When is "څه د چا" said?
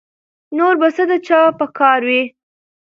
0.95-1.41